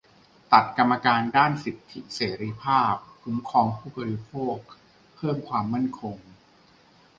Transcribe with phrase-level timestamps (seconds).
[0.51, 4.57] ตัดกรรมการด้านสิทธิเสรีภาพ-คุ้มครองผู้บริโภค
[5.15, 6.17] เพิ่มความมั่นคง